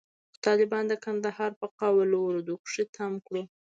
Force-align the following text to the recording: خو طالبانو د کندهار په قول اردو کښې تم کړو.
خو 0.31 0.37
طالبانو 0.47 0.87
د 0.91 0.95
کندهار 1.05 1.51
په 1.59 1.67
قول 1.79 2.09
اردو 2.23 2.53
کښې 2.63 2.83
تم 2.95 3.13
کړو. 3.25 3.43